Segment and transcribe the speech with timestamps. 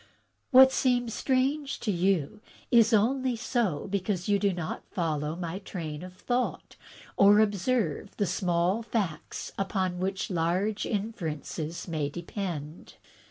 [0.49, 6.01] "What seems strange to you is only so because you do not follow my train
[6.01, 6.75] of thought
[7.17, 12.95] or observe the small facts upon which large inferences may depend.